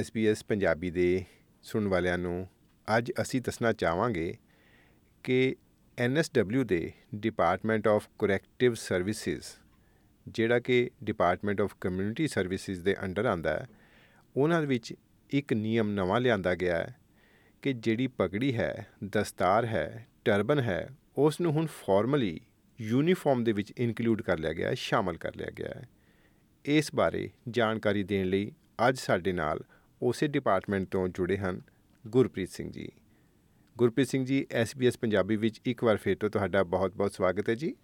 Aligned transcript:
SBS 0.00 0.36
Punjabi 0.48 0.90
ਦੇ 0.90 1.24
ਸੁਣਨ 1.62 1.88
ਵਾਲਿਆਂ 1.88 2.18
ਨੂੰ 2.18 2.48
ਅੱਜ 2.98 3.12
ਅਸੀਂ 3.22 3.40
ਦੱਸਣਾ 3.40 3.72
ਚਾਹਾਂਗੇ 3.72 4.36
ਕਿ 5.22 5.56
NSW 6.06 6.64
ਦੇ 6.64 6.92
ਡਿਪਾਰਟਮੈਂਟ 7.14 7.88
ਆਫ 7.88 8.08
ਕਰੈਕਟਿਵ 8.18 8.74
ਸਰਵਿਸਿਜ਼ 8.74 9.44
ਜਿਹੜਾ 10.28 10.60
ਕਿ 10.60 10.90
ਡਿਪਾਰਟਮੈਂਟ 11.04 11.60
ਆਫ 11.60 11.76
ਕਮਿਊਨਿਟੀ 11.80 12.28
ਸਰਵਿਸਿਜ਼ 12.28 12.80
ਦੇ 12.80 12.96
ਅੰਡਰ 13.02 13.24
ਆਂਦਾ 13.24 13.50
ਹੈ, 13.50 13.66
ਉਹਨਾਂ 14.36 14.62
ਵਿੱਚ 14.62 14.94
ਇੱਕ 15.30 15.52
ਨਿਯਮ 15.52 15.88
ਨਵਾਂ 15.88 16.20
ਲਿਆਂਦਾ 16.20 16.54
ਗਿਆ 16.54 16.76
ਹੈ 16.76 16.96
ਕਿ 17.62 17.72
ਜਿਹੜੀ 17.72 18.06
ਪਗੜੀ 18.06 18.56
ਹੈ, 18.56 18.86
ਦਸਤਾਰ 19.04 19.66
ਹੈ, 19.66 20.06
ਟਰਬਨ 20.24 20.60
ਹੈ 20.60 20.88
ਉਸ 21.16 21.40
ਨੂੰ 21.40 21.52
ਹੁਣ 21.52 21.66
ਫਾਰਮਲੀ 21.66 22.40
ਯੂਨੀਫਾਰਮ 22.80 23.44
ਦੇ 23.44 23.52
ਵਿੱਚ 23.52 23.72
ਇਨਕਲੂਡ 23.78 24.22
ਕਰ 24.22 24.38
ਲਿਆ 24.38 24.52
ਗਿਆ 24.52 24.68
ਹੈ, 24.68 24.74
ਸ਼ਾਮਲ 24.74 25.16
ਕਰ 25.16 25.36
ਲਿਆ 25.36 25.50
ਗਿਆ 25.50 25.72
ਹੈ। 25.76 25.88
ਇਸ 26.64 26.94
ਬਾਰੇ 26.94 27.30
ਜਾਣਕਾਰੀ 27.48 28.02
ਦੇਣ 28.02 28.26
ਲਈ 28.26 28.52
ਅੱਜ 28.88 28.98
ਸਾਡੇ 28.98 29.32
ਨਾਲ 29.32 29.60
ਉਸੇ 30.04 30.26
ਡਿਪਾਰਟਮੈਂਟ 30.26 30.88
ਤੋਂ 30.88 31.08
ਜੁੜੇ 31.08 31.36
ਹਨ। 31.36 31.60
ਗੁਰਪ੍ਰੀਤ 32.06 32.48
ਸਿੰਘ 32.48 32.72
ਜੀ। 32.72 32.88
ਗੁਰਪ੍ਰੀਤ 33.78 34.08
ਸਿੰਘ 34.08 34.24
ਜੀ 34.24 34.46
SBS 34.62 34.92
ਪੰਜਾਬੀ 35.00 35.36
ਵਿੱਚ 35.36 35.60
ਇੱਕ 35.64 35.84
ਵਾਰ 35.84 35.96
ਫਿਰ 35.96 36.16
ਤੋਂ 36.16 36.30
ਤੁਹਾਡਾ 36.30 36.62
ਬਹੁਤ-ਬਹੁਤ 36.62 37.12
ਸਵਾਗਤ 37.12 37.48
ਹੈ 37.48 37.54
ਜੀ। 37.54 37.74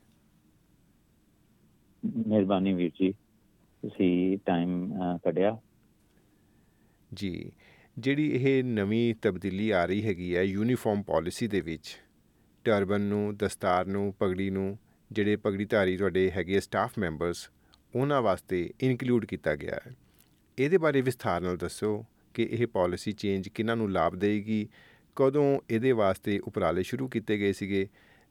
ਮਿਹਰਬਾਨੀ 2.27 2.73
ਵੀਰ 2.73 2.91
ਜੀ। 2.91 3.13
ਤੁਸੀਂ 3.83 4.39
ਟਾਈਮ 4.39 4.93
ਕੱਢਿਆ। 5.25 5.59
ਜੀ। 7.15 7.53
ਜਿਹੜੀ 7.99 8.31
ਇਹ 8.35 8.65
ਨਵੀਂ 8.65 9.15
ਤਬਦੀਲੀ 9.15 9.71
ਆ 9.71 9.85
ਰਹੀ 9.85 10.07
ਹੈਗੀ 10.07 10.37
ਹੈ 10.37 10.43
ਯੂਨੀਫਾਰਮ 10.43 11.03
ਪਾਲਿਸੀ 11.03 11.49
ਦੇ 11.49 11.61
ਵਿੱਚ 11.61 11.99
ਟਰਬਨ 12.65 13.01
ਨੂੰ 13.01 13.37
ਦਸਤਾਰ 13.37 13.87
ਨੂੰ 13.87 14.15
ਪਗੜੀ 14.19 14.51
ਨੂੰ 14.51 14.79
ਜਿਹੜੇ 15.13 15.37
ਪਗੜੀਧਾਰੀ 15.37 15.97
ਤੁਹਾਡੇ 15.97 16.31
ਹੈਗੇ 16.31 16.61
ਸਟਾਫ 16.61 16.93
ਮੈਂਬਰਸ 16.99 17.51
ਉਹਨਾਂ 17.95 18.23
ਵਾਸਤੇ 18.23 18.71
ਇਨਕਲੂਡ 18.81 19.25
ਕੀਤਾ 19.25 19.57
ਗਿਆ 19.57 19.81
ਹੈ। 19.87 19.97
ਇਹਦੇ 20.61 20.79
ਬਾਰੇ 20.79 21.01
ਵਿਸਥਾਰ 21.01 21.41
ਨਾਲ 21.41 21.57
ਦੱਸੋ 21.57 22.05
ਕਿ 22.35 22.49
ਇਹ 22.51 22.67
ਪਾਲਿਸੀ 22.67 23.13
ਚੇਂਜ 23.13 23.49
ਕਿਹਨਾਂ 23.49 23.77
ਨੂੰ 23.77 23.91
ਲਾਭ 23.93 24.15
ਦੇਗੀ 24.15 24.67
ਕਦੋਂ 25.17 25.61
ਇਹਦੇ 25.71 25.93
ਵਾਸਤੇ 25.93 26.39
ਉਪਰਾਲੇ 26.39 26.83
ਸ਼ੁਰੂ 26.83 27.09
ਕੀਤੇ 27.09 27.39
ਗਏ 27.39 27.53
ਸੀਗੇ? 27.53 27.87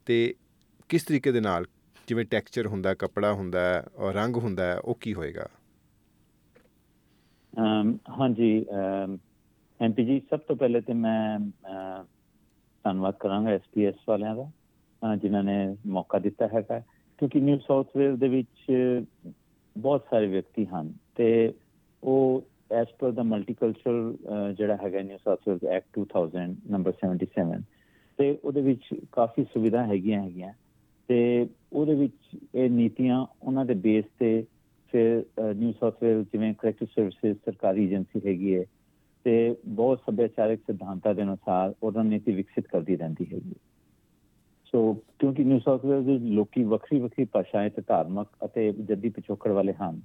ਤੇ 0.07 0.35
ਕਿਸ 0.89 1.03
ਤਰੀਕੇ 1.03 1.31
ਦੇ 1.31 1.39
ਨਾਲ 1.39 1.65
ਜਿਵੇਂ 2.07 2.25
ਟੈਕਸਚਰ 2.25 2.67
ਹੁੰਦਾ, 2.67 2.93
ਕੱਪੜਾ 2.93 3.33
ਹੁੰਦਾ 3.33 3.61
ਔਰ 3.95 4.13
ਰੰਗ 4.13 4.35
ਹੁੰਦਾ, 4.35 4.81
ਉਹ 4.85 4.95
ਕੀ 5.01 5.13
ਹੋਏਗਾ? 5.13 5.47
ਅਮ, 7.53 7.97
ਹਾਂਜੀ 8.19 8.65
ਐਮਪੀ 9.79 10.05
ਜੀ, 10.05 10.19
ਸਭ 10.19 10.39
ਤੋਂ 10.39 10.55
ਪਹਿਲੇ 10.55 10.81
ਤੇ 10.81 10.93
ਮੈਂ 10.93 11.39
ਧੰਨਵਾਦ 12.85 13.15
ਕਰਾਂਗਾ 13.19 13.49
ਐਸਪੀਐਸ 13.49 13.95
ਵਾਲਿਆਂ 14.09 14.35
ਦਾ 14.35 15.15
ਜਿਨ੍ਹਾਂ 15.15 15.43
ਨੇ 15.43 15.57
ਮੌਕਾ 15.87 16.19
ਦਿੱਤਾ 16.19 16.47
ਹੈਗਾ। 16.47 16.79
ਕਿਉਂਕਿ 17.19 17.39
ਨਿਊ 17.39 17.57
ਸਾਊਥ 17.57 17.97
ਵੇਲ 17.97 18.17
ਦੇ 18.17 18.27
ਵਿੱਚ 18.27 18.71
ਬਹੁਤ 19.75 20.05
ਸਾਰੇ 20.09 20.27
ਵਿਅਕਤੀ 20.27 20.65
ਹਨ 20.65 20.93
ਤੇ 21.15 21.27
ਉਹ 22.03 22.41
ਐਸ 22.71 22.87
ਪਰ 22.99 23.11
ਦਾ 23.11 23.23
ਮਲਟੀਕਲਚਰਲ 23.23 24.15
ਜਿਹੜਾ 24.57 24.77
ਹੈਗਾ 24.83 25.01
ਨਿਊ 25.01 25.17
ਸਾਊਥ 25.17 25.47
ਵੇਲ 25.47 25.67
ਐਕਟ 25.69 25.99
2000 26.01 26.55
ਨੰਬਰ 26.69 26.93
77 27.03 27.61
ਤੇ 28.19 28.29
ਉਹਦੇ 28.43 28.61
ਵਿੱਚ 28.61 28.87
ਕਾਫੀ 29.11 29.43
ਸੁਵਿਧਾ 29.43 29.85
ਹੈਗੀਆਂ 29.85 30.21
ਹੈਗੀਆਂ, 30.23 30.53
ਤੇ 31.09 31.47
ਉਹਦੇ 31.73 31.95
ਵਿੱਚ 31.95 32.37
ਇਹ 32.55 32.69
ਨੀਤੀਆਂ 32.69 33.25
ਉਹਨਾਂ 33.41 33.65
ਦੇ 33.65 33.73
ਬੇਸ 33.83 34.05
ਤੇ 34.19 34.31
ਫਿਰ 34.93 35.53
ਨਿਊ 35.55 35.71
ਸਾਊਥ 35.71 36.03
ਵੇਲ 36.03 36.23
ਜਿਵੇਂ 36.23 36.53
ਕਰੈਕਟਿਵ 36.53 36.87
ਸਰਵਿਸਿਜ਼ 36.87 37.37
ਸਰਕਾਰੀ 37.45 37.83
ਏਜੰਸੀ 37.85 38.21
ਹੈਗੀ 38.25 38.55
ਹੈ, 38.55 38.63
ਤੇ 39.25 39.55
ਬਹੁਤ 39.65 40.01
ਸੱਭਿਆਚਾਰਕ 40.05 40.59
ਸਿਧਾਂਤਾਂ 40.67 41.13
ਦੇ 41.15 41.21
ਅਨੁਸਾਰ 41.21 41.73
ਉਹਨਾਂ 41.83 42.03
ਨੀਤੀ 42.03 42.33
ਵਿਕਸਿਤ 42.33 42.67
ਕਰਦੀ 42.67 42.95
ਰਹਿੰਦੀ 42.95 43.25
ਹੈਗੀ 43.33 43.53
ਸੋ 44.73 44.93
ਕਿਉਂਕਿ 45.19 45.43
ਨਿਊ 45.43 45.59
ਸਾਊਥ 45.59 45.85
ਵੇਲ 45.85 46.03
ਦੇ 46.03 46.17
ਲੋਕੀ 46.29 46.63
ਵੱਖਰੀ 46.65 46.99
ਵੱਖਰੀ 46.99 47.25
ਭਾਸ਼ਾਵਾਂ 47.25 47.69
ਤੇ 47.69 47.81
ਧਾਰਮਿਕ 47.87 48.45
ਅਤੇ 48.45 48.71
ਜੱਦੀ 48.81 49.09
ਪਿਛੋਕੜ 49.09 49.51
ਵਾਲੇ 49.51 49.73
ਹਨ 49.73 50.01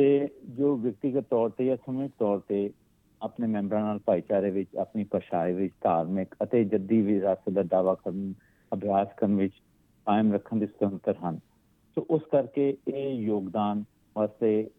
ਤੇ 0.00 0.28
ਜੋ 0.48 0.76
ਵਿਅਕਤੀਗਤ 0.76 1.24
ਤੌਰ 1.30 1.50
ਤੇ 1.50 1.64
ਜਾਂ 1.64 1.76
ਸਮੂਹਿਕ 1.76 2.12
ਤੌਰ 2.18 2.38
ਤੇ 2.38 2.70
ਆਪਣੇ 3.22 3.46
ਮੈਂਬਰਾਂ 3.46 3.80
ਨਾਲ 3.80 3.98
ਭਾਈਚਾਰੇ 3.98 4.50
ਵਿੱਚ, 4.50 4.76
ਆਪਣੀ 4.76 5.04
ਭਾਸ਼ਾ 5.04 5.44
ਵਿੱਚ, 5.44 5.74
ਧਾਰਮਿਕ 5.80 6.34
ਅਤੇ 6.42 6.64
ਜੱਦੀ 6.64 7.00
ਵਿਰਾਸਤ 7.02 7.50
ਦਾ 7.50 7.62
ਦਾਅਵਾ 7.62 7.94
ਕਰਨ, 7.94 8.32
ਅਭਿਆਸ 8.72 9.08
ਕਰਨ 9.16 9.34
ਵਿੱਚ 9.34 9.54
ਕਾਇਮ 10.06 10.32
ਰੱਖਣ 10.32 10.58
ਦੇ 10.58 10.66
ਸੁਤੰਤਰ 10.66 11.14
ਹਨ। 11.14 11.38
ਸੋ 11.96 12.06
ਉਸ 12.10 12.22
ਕਰਕੇ 12.32 12.76
ਇਹ 12.88 13.14
ਯੋਗਦਾਨ 13.14 13.84
ਵਾਸਤੇ 14.16 14.70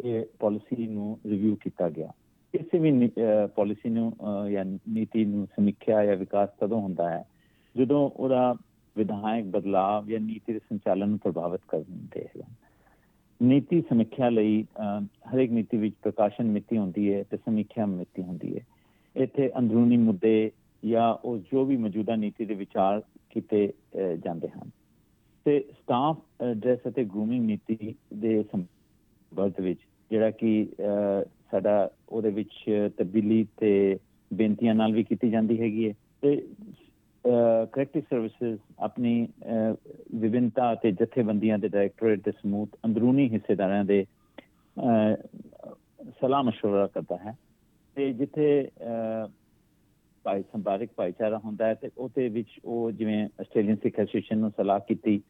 ਇਹ 0.00 0.24
ਪਾਲਿਸੀ 0.38 0.86
ਨੂੰ 0.86 1.18
ਰਿਵਿਊ 1.26 1.56
ਕੀਤਾ 1.56 1.88
ਗਿਆ। 1.88 2.12
ਕਿਸੇ 2.52 2.78
ਵੀ 2.78 3.10
ਪਾਲਿਸੀ 3.54 3.88
ਨੂੰ 3.88 4.12
ਜਾਂ 4.50 4.64
ਨੀਤੀ 4.64 5.24
ਨੂੰ 5.24 5.46
ਸਮੀਖਿਆ 5.46 6.04
ਜਾਂ 6.04 6.16
ਵਿਕਾਸ 6.16 6.48
ਕਦੋਂ 6.60 6.80
ਹੁੰਦਾ 6.80 7.10
ਹੈ 7.10 7.24
ਜਦੋਂ 7.76 8.10
ਉਹਦਾ 8.10 8.54
ਵਿਧਾਇਕ 8.96 9.44
ਬਦਲਾਅ 9.44 10.04
ਜਾਂ 10.04 10.20
ਨੀਤੀ 10.20 10.52
ਦੇ 10.52 10.58
ਸੰਚਾਲਨ 10.58 11.08
ਨੂੰ 11.08 11.18
ਪ੍ਰਭਾਵਿਤ 11.18 11.60
ਕਰਦੇ 11.68 12.26
ਹਨ 12.26 12.49
ਨੀਤੀ 13.40 13.80
ਸਮੀਖਿਆ 13.80 14.28
ਲਈ 14.28 14.64
ਹਰੇਕ 15.34 15.50
ਨੀਤੀ 15.50 15.76
ਵਿੱਚ 15.76 15.94
ਪ੍ਰਕਾਸ਼ਨ 16.02 16.50
ਮਿਤੀ 16.50 16.78
ਹੁੰਦੀ 16.78 17.12
ਹੈ 17.14 17.22
ਤੇ 17.30 17.36
ਸਮੀਖਿਆ 17.36 17.86
ਮਿਤੀ 17.86 18.22
ਹੁੰਦੀ 18.22 18.56
ਹੈ। 18.56 18.64
ਇੱਥੇ 19.16 19.50
ਅੰਦਰੂਨੀ 19.58 19.96
ਮੁੱਦੇ 19.96 20.50
ਜਾਂ 20.82 21.12
ਉਹ 21.24 21.38
ਜੋ 21.52 21.64
ਵੀ 21.64 21.76
ਮੌਜੂਦਾ 21.76 22.16
ਨੀਤੀ 22.16 22.44
ਦੇ 22.44 22.54
ਵਿਚਾਰ 22.54 23.00
ਕੀਤੇ 23.30 23.66
ਜਾਂਦੇ 24.24 24.48
ਹਨ। 24.48 24.70
ਤੇ 25.46 25.58
ਸਟਾਫ 25.72 26.16
ਡਰੈਸ 26.54 26.80
ਅਤੇ 26.88 27.04
ਗਰੂਮਿੰਗ 27.04 27.44
ਨੀਤੀ 27.46 27.94
ਦੇ 28.14 28.42
ਸੰਬੰਧ 28.42 29.60
ਵਿੱਚ 29.60 29.80
ਜਿਹੜਾ 30.10 30.30
ਕਿ 30.30 30.66
ਸਾਡਾ 31.50 31.90
ਉਹਦੇ 32.08 32.30
ਵਿੱਚ 32.30 32.54
ਤਬਦੀਲੀ 32.96 33.46
ਤੇ 33.56 33.98
ਬੇਨਤੀਆਂ 34.30 34.74
ਨਾਲ 34.74 34.92
ਵੀ 34.92 35.04
ਕੀਤੀ 35.04 35.30
ਜਾਂਦੀ 35.30 35.60
ਹੈਗੀ 35.60 35.88
ਹੈ। 35.88 35.94
ਤੇ 36.22 36.36
ਕਰੈਕਟਿਵ 37.72 38.02
ਸਰਵਿਸਿਜ਼ 38.10 38.58
ਆਪਣੀ 38.78 39.26
ਵਿਭਿੰਨਤਾ 40.15 40.75
ਤੇ 40.75 40.91
ਜਥੇਬੰਦੀਆਂ 40.91 41.59
ਦੇ 41.59 41.67
ਡਾਇਰੈਕਟੋਰੇਟ 41.67 42.19
ਦੇ 42.25 42.31
ਸਮੂਹ 42.31 42.67
ਅੰਦਰੂਨੀ 42.85 43.29
ਹਿੱਸੇਦਾਰਾਂ 43.29 43.85
ਦੇ 43.85 44.05
ਸਲਾਹ 46.21 46.43
مشورہ 46.43 46.87
ਕਰਦਾ 46.93 47.17
ਹੈ 47.17 47.37
ਤੇ 47.95 48.13
ਜਿੱਥੇ 48.13 48.69
ਭਾਈ 50.23 50.41
ਸੰਭਾਰਿਕ 50.41 50.89
ਭਾਈਚਾਰਾ 50.95 51.37
ਹੁੰਦਾ 51.37 51.65
ਹੈ 51.65 51.73
ਤੇ 51.73 51.89
ਉਹਦੇ 51.97 52.29
ਵਿੱਚ 52.29 52.47
ਉਹ 52.65 52.91
ਜਿਵੇਂ 52.91 53.29
ਆਸਟ੍ਰੇਲੀਅਨ 53.41 53.75
ਸਿੱਖ 53.75 53.99
ਐਸੋਸੀਏਸ਼ਨ 53.99 54.37
ਨੂੰ 54.37 54.51
ਸਲਾਹ 54.51 54.79
ਕੀਤੀ 54.79 55.21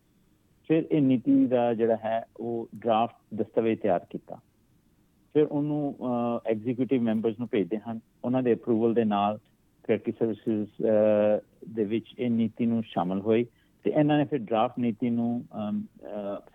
ਫਿਰ 0.68 0.86
ਇਹ 0.92 1.02
ਨੀਤੀ 1.02 1.46
ਦਾ 1.46 1.74
ਜਿਹੜਾ 1.74 1.96
ਹੈ 1.96 2.28
ਉਹ 2.40 2.68
ਡਰਾਫਟ 2.76 3.36
ਦਸਤਾਵੇਜ਼ 3.36 3.80
ਤਿਆਰ 3.80 4.06
ਕੀਤਾ 4.10 4.40
ਫਿਰ 5.34 5.44
ਉਹਨੂੰ 5.44 5.96
ਐਗਜ਼ੀਕਿਊਟਿਵ 6.46 7.02
ਮੈਂਬਰਸ 7.02 7.40
ਨੂੰ 7.40 7.48
ਭੇਜਦੇ 7.52 7.78
ਹਨ 7.78 8.00
ਉਹਨਾਂ 8.24 8.44
ਦੇ 8.44 8.54
ਅਪਰੂਵਲ 8.54 8.94
ਦੇ 8.94 9.04
ਨਾਲ 9.04 9.40
ਕ੍ਰੈਡਿਟ 9.84 10.16
ਸਰਵਿਸਿਜ਼ 10.20 10.70
ਦੇ 11.76 11.84
ਵਿੱਚ 11.84 12.06
ਇਹ 12.20 12.30
ਨੀਤੀ 12.30 12.66
ਨੂੰ 12.66 12.84
ਸ਼ਾਮਲ 12.84 13.22
ਹੋਈ 13.22 13.46
ਤੇ 13.85 13.91
ਇਹਨਾਂ 13.91 14.19
ਨੇ 14.19 14.25
ਫਿਰ 14.25 14.39
ਡਰਾਫਟ 14.39 14.79
ਨੀਤੀ 14.79 15.11
ਨੂੰ 15.11 15.45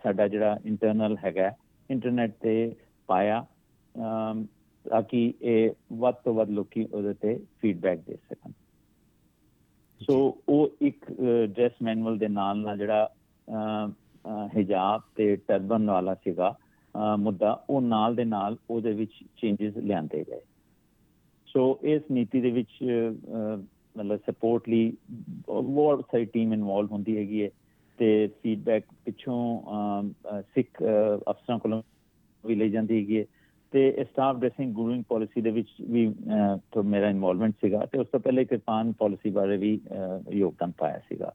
ਸਾਡਾ 0.02 0.28
ਜਿਹੜਾ 0.28 0.58
ਇੰਟਰਨਲ 0.64 1.16
ਹੈਗਾ 1.24 1.50
ਇੰਟਰਨੈਟ 1.90 2.34
ਤੇ 2.40 2.74
ਪਾਇਆ 3.08 3.44
ਤਾਂ 4.84 5.02
ਕਿ 5.02 5.34
ਇਹ 5.42 5.70
ਵੱਧ 5.92 6.14
ਤੋਂ 6.14 6.34
ਵੱਧ 6.34 6.50
ਲੋਕੀ 6.50 6.84
ਉਹਦੇ 6.84 7.14
ਤੇ 7.14 7.38
ਫੀਡਬੈਕ 7.60 8.00
ਦੇ 8.06 8.16
ਸਕਣ। 8.16 8.52
ਸੋ 10.00 10.16
ਉਹ 10.48 10.76
ਇੱਕ 10.80 11.04
ਡਰੈਸ 11.46 11.72
ਮੈਨੂਅਲ 11.82 12.18
ਦੇ 12.18 12.28
ਨਾਲ 12.28 12.58
ਨਾਲ 12.58 12.78
ਜਿਹੜਾ 12.78 13.08
ਹਿਜਾਬ 14.56 15.02
ਤੇ 15.16 15.34
ਟਰਬਨ 15.36 15.90
ਵਾਲਾ 15.90 16.14
ਸੀਗਾ 16.14 16.54
ਮੁੱਦਾ 17.18 17.52
ਉਹ 17.70 17.80
ਨਾਲ 17.80 18.14
ਦੇ 18.14 18.24
ਨਾਲ 18.24 18.56
ਉਹਦੇ 18.70 18.92
ਵਿੱਚ 18.92 19.12
ਚੇਂਜਸ 19.36 19.76
ਲਿਆਂਦੇ 19.76 20.24
ਗਏ। 20.28 20.40
ਸੋ 21.48 21.78
ਇਸ 21.82 22.02
ਨੀਤੀ 22.10 22.40
ਦੇ 22.40 22.50
ਵਿੱਚ 22.50 22.70
ਮਤਲਬ 23.96 24.20
ਸਪੋਰਟ 24.26 24.68
ਲਈ 24.68 24.92
ਬਹੁਤ 25.48 26.04
ਸਾਰੀ 26.12 26.24
ਟੀਮ 26.32 26.52
ਇਨਵੋਲਵ 26.52 26.92
ਹੁੰਦੀ 26.92 27.16
ਹੈਗੀ 27.16 27.42
ਹੈ 27.42 27.48
ਤੇ 27.98 28.26
ਫੀਡਬੈਕ 28.42 28.84
ਪਿੱਛੋਂ 29.04 29.38
ਸਿੱਖ 30.54 30.82
ਅਫਸਰਾਂ 30.82 31.58
ਕੋਲੋਂ 31.58 31.82
ਵੀ 32.44 32.54
ਲਈ 32.54 32.70
ਜਾਂਦੀ 32.70 32.96
ਹੈਗੀ 32.96 33.18
ਹੈ 33.18 33.24
ਤੇ 33.72 34.04
ਸਟਾਫ 34.04 34.36
ਡਰੈਸਿੰਗ 34.36 34.74
ਗਰੂਇੰਗ 34.74 35.02
ਪਾਲਿਸੀ 35.08 35.40
ਦੇ 35.40 35.50
ਵਿੱਚ 35.50 35.68
ਵੀ 35.90 36.06
ਤੋਂ 36.72 36.82
ਮੇਰਾ 36.84 37.08
ਇਨਵੋਲਵਮੈਂਟ 37.10 37.54
ਸੀਗਾ 37.60 37.84
ਤੇ 37.92 37.98
ਉਸ 37.98 38.06
ਤੋਂ 38.12 38.20
ਪਹਿਲੇ 38.20 38.44
ਕਿਰਪਾਨ 38.44 38.92
ਪਾਲਿਸੀ 38.92 39.30
ਬਾਰੇ 39.30 39.56
ਵੀ 39.56 39.78
ਯੋਗਦਾਨ 40.32 40.72
ਪਾਇਆ 40.78 40.98
ਸੀਗਾ। 41.08 41.32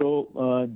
ਸੋ 0.00 0.08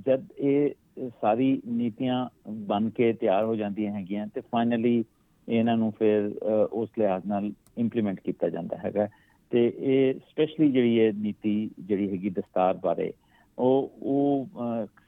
ਜਦ 0.05 0.25
ਇਹ 0.39 1.07
ਸਾਰੀ 1.21 1.61
ਨੀਤੀਆਂ 1.67 2.27
ਬਣ 2.67 2.89
ਕੇ 2.89 3.11
ਤਿਆਰ 3.13 3.43
ਹੋ 3.45 3.55
ਜਾਂਦੀਆਂ 3.55 3.93
ਹੈਗੀਆਂ 3.93 4.27
ਤੇ 4.27 4.41
ਫਾਈਨਲੀ 4.41 5.03
ਇਹਨਾਂ 5.47 5.75
ਨੂੰ 5.77 5.91
ਫਿਰ 5.91 6.31
ਉਸ 6.71 6.89
ਲਿਹਾਜ਼ 6.97 7.25
ਨਾਲ 7.27 7.51
ਇੰਪਲੀਮੈਂਟ 7.77 8.19
ਕੀਤਾ 8.19 8.49
ਜਾਂਦਾ 8.49 8.77
ਹੈਗਾ। 8.77 9.07
ਤੇ 9.51 9.65
ਇਹ 9.79 10.13
ਸਪੈਸ਼ਲੀ 10.29 10.71
ਜਿਹੜੀ 10.71 10.97
ਇਹ 10.99 11.13
ਨੀਤੀ 11.13 11.69
ਜਿਹੜੀ 11.79 12.09
ਹੈਗੀ 12.09 12.29
ਦਸਤਾਰ 12.29 12.77
ਬਾਰੇ, 12.77 13.11
ਉਹ 13.57 13.91
ਉਹ 14.01 14.49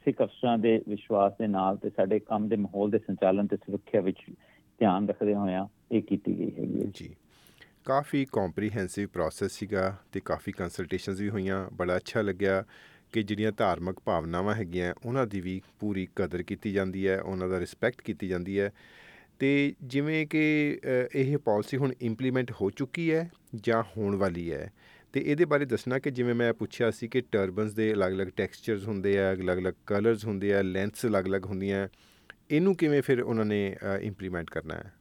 ਸਿੱਖ 0.05 0.21
ਅਫਸਰਾਂ 0.21 0.57
ਦੇ 0.57 0.81
ਵਿਸ਼ਵਾਸ 0.87 1.33
ਦੇ 1.39 1.47
ਨਾਲ 1.47 1.77
ਤੇ 1.77 1.89
ਸਾਡੇ 1.89 2.19
ਕੰਮ 2.19 2.47
ਦੇ 2.49 2.55
ਮਾਹੌਲ 2.55 2.89
ਦੇ 2.89 2.99
ਸੰਚਾਲਨ 2.99 3.47
ਤੇ 3.47 3.57
ਸੁਰੱਖਿਆ 3.57 4.01
ਵਿੱਚ 4.01 4.17
ਧਿਆਨ 4.79 5.07
ਰੱਖਦੇ 5.09 5.35
ਹੋਇਆ 5.35 5.67
ਇਹ 5.91 6.01
ਕੀਤੀ 6.01 6.37
ਗਈ 6.39 6.51
ਹੈਗੀ 6.59 6.91
ਜੀ। 6.95 7.09
ਕਾਫੀ 7.85 8.25
ਕੰਪਰੀਹੈਂਸਿਵ 8.33 9.07
ਪ੍ਰੋਸੈਸ 9.13 9.51
ਸੀਗਾ 9.51 9.95
ਤੇ 10.11 10.19
ਕਾਫੀ 10.25 10.51
ਕੰਸਲਟੇਸ਼ਨਸ 10.51 11.19
ਵੀ 11.19 11.29
ਹੋਈਆਂ। 11.29 11.65
ਬੜਾ 11.73 11.95
ਅੱਛਾ 11.97 12.21
ਲੱਗਿਆ 12.21 12.63
ਕਿ 13.13 13.23
ਜਿਹੜੀਆਂ 13.23 13.51
ਧਾਰਮਿਕ 13.51 13.99
ਭਾਵਨਾਵਾਂ 14.05 14.55
ਹੈਗੀਆਂ, 14.55 14.93
ਉਹਨਾਂ 15.05 15.25
ਦੀ 15.27 15.41
ਵੀ 15.41 15.61
ਪੂਰੀ 15.79 16.07
ਕਦਰ 16.15 16.43
ਕੀਤੀ 16.43 16.71
ਜਾਂਦੀ 16.71 17.07
ਹੈ, 17.07 17.19
ਉਹਨਾਂ 17.21 17.49
ਦਾ 17.49 17.59
ਰਿਸਪੈਕਟ 17.59 18.01
ਕੀਤੀ 18.01 18.27
ਜਾਂਦੀ 18.27 18.59
ਹੈ। 18.59 18.71
ਤੇ 19.39 19.73
ਜਿਵੇਂ 19.83 20.25
ਕਿ 20.27 20.41
ਇਹ 21.15 21.37
ਪਾਲਿਸੀ 21.37 21.77
ਹੁਣ 21.77 21.91
ਇੰਪਲੀਮੈਂਟ 22.01 22.51
ਹੋ 22.51 22.69
ਚੁੱਕੀ 22.69 23.11
ਹੈ 23.11 23.29
ਜਾਂ 23.55 23.83
ਹੋਣ 23.97 24.15
ਵਾਲੀ 24.15 24.51
ਹੈ 24.51 24.69
ਤੇ 25.13 25.19
ਇਹਦੇ 25.21 25.45
ਬਾਰੇ 25.45 25.65
ਦੱਸਣਾ 25.65 25.99
ਕਿ 25.99 26.11
ਜਿਵੇਂ 26.11 26.33
ਮੈਂ 26.35 26.53
ਪੁੱਛਿਆ 26.53 26.89
ਸੀ 26.91 27.07
ਕਿ 27.07 27.21
ਟਰਬਨਸ 27.21 27.73
ਦੇ 27.73 27.91
ਅਲੱਗ-ਅਲੱਗ 27.93 28.27
ਟੈਕਸਚਰਸ 28.27 28.87
ਹੁੰਦੇ 28.87 29.17
ਆ 29.19 29.31
ਅਲੱਗ-ਅਲੱਗ 29.33 29.73
ਕਲਰਸ 29.85 30.25
ਹੁੰਦੇ 30.25 30.53
ਆ 30.53 30.61
ਲੈਂਥਸ 30.61 31.05
ਅਲੱਗ-ਅਲੱਗ 31.05 31.45
ਹੁੰਦੀਆਂ 31.45 31.87
ਇਹਨੂੰ 32.51 32.75
ਕਿਵੇਂ 32.75 33.01
ਫਿਰ 33.01 33.21
ਉਹਨਾਂ 33.21 33.45
ਨੇ 33.45 33.65
ਇੰਪਲੀਮੈਂਟ 34.01 34.49
ਕਰਨਾ 34.49 34.75
ਹੈ? 34.75 34.91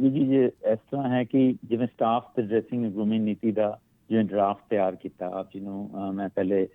ਵੀ 0.00 0.10
ਜੀ 0.10 0.26
ਜੇ 0.26 0.44
ਇਸ 0.72 0.78
ਤਰ੍ਹਾਂ 0.90 1.08
ਹੈ 1.10 1.22
ਕਿ 1.24 1.40
ਜਿਵੇਂ 1.64 1.86
ਸਟਾਫ 1.86 2.32
ਤੇ 2.36 2.42
ਡਰੈਸਿੰਗ 2.42 2.84
ਗਰੂਮਿੰਗ 2.92 3.24
ਨੀਤੀ 3.24 3.50
ਦਾ 3.52 3.78
ਜਿਵੇਂ 4.10 4.24
ਡਰਾਫਟ 4.24 4.62
ਤਿਆਰ 4.70 4.96
ਕੀਤਾ 4.96 5.28
ਆਪ 5.34 5.50
ਜੀ 5.54 5.60
ਨੂੰ 5.60 5.90
ਅਹ, 5.98 6.12
ਮੈਂ 6.12 6.28
ਪਹਿਲੇ 6.28 6.66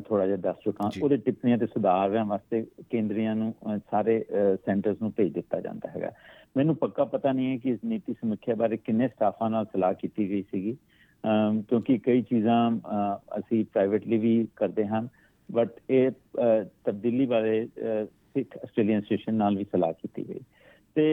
ਥੋੜਾ 0.00 0.26
ਜਿਹਾ 0.26 0.36
ਦੱਸ 0.36 0.56
ਚੁੱਕਾ। 0.64 0.90
ਉਹਦੇ 1.02 1.16
ਟਿੱਪਣੀਆਂ 1.16 1.58
ਤੇ 1.58 1.66
ਸੁਧਾਰਾਂ 1.66 2.24
ਵਾਸਤੇ 2.24 2.64
ਕੇਂਦਰੀਆਂ 2.90 3.34
ਨੂੰ 3.36 3.52
ਸਾਰੇ 3.90 4.24
ਸੈਂਟਰਸ 4.66 4.96
ਨੂੰ 5.02 5.12
ਭੇਜ 5.16 5.32
ਦਿੱਤਾ 5.32 5.60
ਜਾਂਦਾ 5.60 5.90
ਹੈਗਾ। 5.90 6.10
ਮੈਨੂੰ 6.56 6.76
ਪੱਕਾ 6.76 7.04
ਪਤਾ 7.04 7.32
ਨਹੀਂ 7.32 7.50
ਹੈ 7.52 7.56
ਕਿ 7.56 7.70
ਇਸ 7.70 7.78
ਨੀਤੀ 7.84 8.12
ਸਮੀਖਿਆ 8.12 8.54
ਬਾਰੇ 8.54 8.76
ਕਿੰਨੇ 8.76 9.08
ਸਟਾਫਾਂ 9.08 9.50
ਨਾਲ 9.50 9.66
ਸਲਾਹ 9.72 9.94
ਕੀਤੀ 9.94 10.28
ਗਈ 10.30 10.42
ਸੀਗੀ। 10.42 10.76
ਕਿਉਂਕਿ 11.68 11.98
ਕਈ 11.98 12.22
ਚੀਜ਼ਾਂ 12.22 12.70
ਅਸੀਂ 13.38 13.64
ਪ੍ਰਾਈਵੇਟਲੀ 13.64 14.18
ਵੀ 14.18 14.46
ਕਰਦੇ 14.56 14.86
ਹਾਂ 14.86 15.02
ਬਟ 15.48 15.80
ਇਹ 15.90 16.10
ਤਬਦੀਲੀ 16.84 17.26
ਬਾਰੇ 17.26 17.66
ਸਿੱਖ 17.76 18.56
ਆਸਟ੍ਰੇਲੀਅਨ 18.56 18.98
ਐਸੋਸੀਏਸ਼ਨ 18.98 19.34
ਨਾਲ 19.34 19.56
ਵੀ 19.56 19.64
ਸਲਾਹ 19.64 19.92
ਕੀਤੀ 19.92 20.28
ਗਈ। 20.28 20.40
ਤੇ 20.94 21.04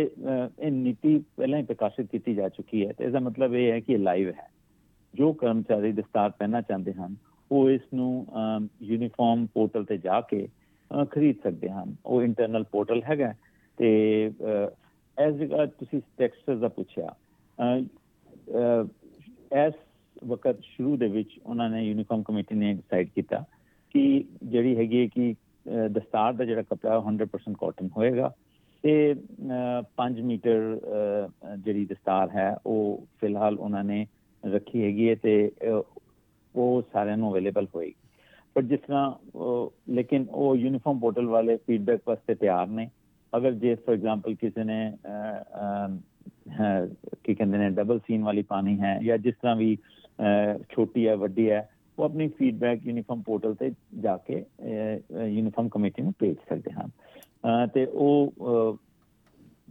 ਇਹ 0.59 0.71
ਨੀਤੀ 0.71 1.17
ਪਹਿਲਾਂ 1.37 1.59
ਹੀ 1.59 1.63
ਪ੍ਰਕਾਸ਼ਿਤ 1.63 2.07
ਕੀਤੀ 2.07 2.33
ਜਾ 2.35 2.49
ਚੁੱਕੀ 2.49 2.85
ਹੈ 2.87 2.93
ਤੇ 2.93 3.03
ਇਹਦਾ 3.03 3.19
ਮਤਲਬ 3.19 3.53
ਇਹ 3.55 3.71
ਹੈ 3.71 3.79
ਕਿ 3.79 3.93
ਇਹ 3.93 3.99
ਲਾਈਵ 3.99 4.29
ਹੈ। 4.29 4.47
ਜੋ 5.13 5.31
ਕਰਮਚਾਰੀ 5.33 5.91
ਦਸਤਾਰ 5.91 6.29
ਪਹਿਨਣਾ 6.29 6.61
ਚਾਹੁੰਦੇ 6.61 6.93
ਹਨ 6.93 7.15
ਉਹ 7.51 7.69
ਇਸ 7.69 7.81
ਨੂੰ 7.93 8.25
ਯੂਨੀਫਾਰਮ 8.81 9.45
ਪੋਰਟਲ 9.53 9.85
ਤੇ 9.85 9.97
ਜਾ 9.97 10.21
ਕੇ 10.21 10.47
ਅਹ, 10.91 11.05
ਖਰੀਦ 11.05 11.35
ਸਕਦੇ 11.43 11.69
ਹਨ। 11.69 11.95
ਉਹ 12.05 12.23
ਇੰਟਰਨਲ 12.23 12.63
ਪੋਰਟਲ 12.63 13.01
ਹੈਗਾ 13.09 13.33
ਤੇ 13.77 13.89
ਐਸ 15.17 15.35
ਰਿਗਾਰਡ 15.35 15.69
ਤੁਸੀਂ 15.69 16.01
ਟੈਕਸਟਸ 16.17 16.59
ਦਾ 16.59 16.67
ਪੁੱਛਿਆ 16.67 17.07
ਅਹ, 17.57 17.81
ਅਹ, 18.55 18.87
ਇਸ 19.57 19.73
ਵਕਤ 20.23 20.59
ਸ਼ੁਰੂ 20.61 20.97
ਦੇ 20.97 21.07
ਵਿੱਚ 21.07 21.39
ਉਹਨਾਂ 21.45 21.69
ਨੇ 21.69 21.83
ਯੂਨੀਫਾਰਮ 21.83 22.23
ਕਮੇਟੀ 22.23 22.55
ਨੇ 22.55 22.73
ਡਿਸਾਈਡ 22.73 23.09
ਕੀਤਾ 23.15 23.43
ਕਿ 23.95 24.23
ਜਿਹੜੀ 24.43 24.75
ਹੈਗੀ 24.77 25.01
ਹੈ 25.01 25.07
ਕਿ 25.07 25.35
ਅਹ, 25.65 25.87
ਦਸਤਾਰ 25.89 26.33
ਦਾ 26.33 26.45
ਜਿਹੜਾ 26.45 26.61
ਕਪੜਾ 26.61 26.97
ਉਹ 26.97 27.11
100% 27.11 27.55
ਕਾਟਨ 27.59 27.89
ਹੋਏਗਾ 27.97 28.33
ਤੇ 28.83 29.15
5 29.97 30.21
ਮੀਟਰ 30.21 30.79
ਅਹ, 30.83 31.55
ਜਿਹੜੀ 31.57 31.85
ਦਸਤਾਰ 31.85 32.29
ਹੈ 32.29 32.55
ਉਹ 32.65 33.07
ਫਿਲਹਾਲ 33.21 33.57
ਉਹਨਾਂ 33.59 33.83
ਨੇ 33.83 34.05
ਰੱਖੀ 34.45 34.83
ਹੈਗੀ 34.83 35.09
ਹੈ 35.09 35.15
ਤੇ 35.15 35.51
ਅਹ, 35.63 35.81
ਉਹ 36.55 36.81
ਸਾਰਿਆਂ 36.93 37.17
ਨੂੰ 37.17 37.31
ਅਵੇਲੇਬਲ 37.31 37.67
ਹੋਏਗੀ 37.75 37.93
ਪਰ 38.55 38.61
ਜਿਸ 38.61 38.79
ਤਰ੍ਹਾਂ 38.79 39.15
ਲੇਕਿਨ 39.89 40.25
ਉਹ 40.31 40.55
ਯੂਨੀਫਾਰਮ 40.55 40.99
ਪੋਰਟਲ 40.99 41.25
ਵਾਲੇ 41.25 41.57
ਫੀਡਬੈਕ 41.57 42.01
ਵਾਸਤੇ 42.07 42.35
ਤਿਆਰ 42.35 42.67
ਨੇ 42.67 42.89
ਅਗਰ 43.37 43.51
ਜੇ 43.51 43.75
ਫॉर 43.75 43.93
ਐਗਜ਼ਾਮਪਲ 43.93 44.35
ਕਿਸੇ 44.35 44.63
ਨੇ 44.63 44.91
ਕੀ 47.23 47.35
ਕਹਿੰਦੇ 47.35 47.57
ਨੇ 47.57 47.69
ਡਬਲ 47.69 47.99
ਸੀਨ 47.99 48.23
ਵਾਲੀ 48.23 48.41
ਪਾਣੀ 48.41 48.79
ਹੈ 48.79 48.99
ਜਾਂ 49.03 49.17
ਜਿਸ 49.17 49.35
ਤਰ੍ਹਾਂ 49.41 49.55
ਵੀ 49.55 49.77
ਛੋਟੀ 50.69 51.07
ਹੈ 51.07 51.15
ਵੱਡੀ 51.15 51.49
ਹੈ 51.51 51.69
ਉਹ 51.97 52.03
ਆਪਣੀ 52.03 52.27
ਫੀਡਬੈਕ 52.27 52.85
ਯੂਨੀਫਾਰਮ 52.85 53.21
ਪੋਰਟਲ 53.21 53.55
ਤੇ 53.55 53.71
ਜਾ 54.01 54.17
ਕੇ 54.17 54.45
ਯੂਨੀਫਾਰਮ 55.27 55.69
ਕਮੇਟੀ 55.69 56.01
ਨੂੰ 56.01 56.13
ਭੇਜ 56.19 56.37
ਸਕਦੇ 56.49 56.71
ਹਨ 56.71 56.89
ਤੇ 57.67 57.85
ਉਹ 57.85 58.33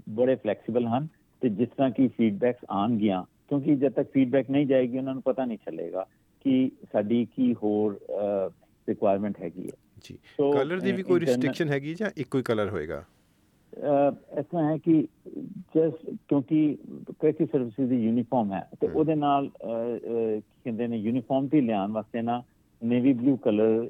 ਬੜੇ 0.09 0.35
ਫਲੈਕਸੀਬਲ 0.35 0.87
ਹਨ 0.87 1.07
ਤੇ 1.43 1.49
ਜਿਸ 1.49 1.69
ਤਰ੍ਹਾਂ 1.69 1.91
ਕੀ 1.91 2.09
ਫੀਡਬੈਕਸ 2.09 2.65
ਆਉਣਗੀਆਂ 2.71 3.25
ਕਿਉਂਕਿ 3.49 3.77
ਜਦ 3.77 3.93
ਤੱਕ 3.93 4.11
ਫੀਡਬੈਕ 4.11 4.51
ਨਹੀਂ 4.51 4.67
ਜਾਏਗੀ 4.67 4.99
ਉਹਨਾਂ 4.99 5.15
ਨੂੰ 5.15 5.23
ਪਤਾ 5.23 5.45
ਨਹੀਂ 5.45 5.59
ਚੱਲੇਗਾ 5.59 6.07
ਕਿ 6.41 6.71
ਸਾਡੀ 6.93 7.25
ਕੀ 7.27 7.53
ਹੋਰ 7.55 7.99
ਰਿਕੁਆਇਰਮੈਂਟ 8.89 9.41
ਹੈਗੀ 9.41 9.67
ਹੈ। 9.67 9.77
ਜੀ। 9.99 10.19
ਕਲਰ 10.51 10.81
ਦੀ 10.81 10.93
ਵੀ 10.93 11.03
ਕੋਈ 11.03 11.21
ਰਿਸਟ੍ਰਿਕਸ਼ਨ 11.21 11.69
ਹੈਗੀ 11.69 11.95
ਜਾਂ 11.95 12.11
ਇੱਕੋ 12.17 12.39
ਹੀ 12.39 12.43
ਕਲਰ 12.45 12.71
ਹੋਏਗਾ? 12.71 13.05
ਇਸ 13.73 14.45
ਤਰ੍ਹਾਂ 14.45 14.65
ਹੈ 14.65 14.77
ਕਿ 14.79 14.93
ਜਸ 15.75 15.93
ਕਿਉਂਕਿ 16.29 16.77
ਕ੍ਰਿਕਟ 17.11 17.51
ਸਰਵਿਸਿਜ਼ 17.51 17.89
ਦੀ 17.91 17.97
ਯੂਨੀਫਾਰਮ 17.97 18.53
ਹੈ 18.53 18.61
ਤੇ। 18.81 18.89
ਉਹਦੇ 18.89 19.15
ਨਾਲ 19.17 19.49
ਕਹਿੰਦੇ 19.59 20.87
ਨੇ 20.87 20.97
ਯੂਨੀਫਾਰਮ 20.99 21.49
ਤੇ 21.49 21.61
ਲਿਆਉਣ 21.61 21.93
ਵਾਸਤੇ 21.93 22.23
ਨਾ 22.23 22.43
ਨੇਵੀ 22.83 23.13
ਬਲੂ 23.15 23.37
ਕਲਰ 23.39 23.89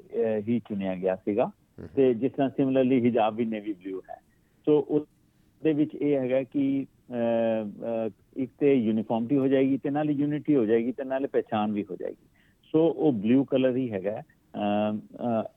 ਹੀ 0.48 0.58
ਚੁਣਿਆ 0.60 0.94
ਗਿਆ 0.96 1.16
ਸੀਗਾ। 1.16 1.50
ਤੇ 1.94 2.12
ਜਿਸ 2.14 2.32
ਤਰ੍ਹਾਂ 2.32 2.48
ਸਿਮਿਲਰਲੀ 2.50 3.00
ਹਿਜਾਬ 3.04 3.34
ਵੀ 3.36 3.44
ਨੇਵੀ 3.46 3.72
ਬਲੂ 3.74 4.00
ਹੈ। 4.10 4.18
ਸੋ 4.66 4.78
ਉਹਦੇ 4.80 5.72
ਵਿੱਚ 5.72 5.94
ਇਹ 5.94 6.16
ਹੈਗਾ 6.18 6.42
ਕਿ 6.44 6.64
ਇੱਕ 8.36 8.50
ਤੇ 8.58 8.72
ਯੂਨੀਫਾਰਮਟੀ 8.74 9.36
ਹੋ 9.36 9.46
ਜਾਏਗੀ 9.48 9.78
ਤੇ 9.78 9.90
ਨਾਲ 9.90 10.10
ਯੂਨਿਟੀ 10.10 10.56
ਹੋ 10.56 10.64
ਜਾਏਗੀ 10.66 10.92
ਤੇ 10.92 11.04
ਨਾਲ 11.04 11.26
ਪਹਿਚਾਨ 11.26 11.72
ਵੀ 11.72 11.84
ਹੋ 11.90 11.96
ਜਾਏਗੀ। 11.96 12.26
ਸੋ 12.72 12.86
ਉਹ 12.88 13.12
ਬਲੂ 13.12 13.44
ਕਲਰ 13.44 13.76
ਹੀ 13.76 13.90
ਹੈਗਾ। 13.92 14.22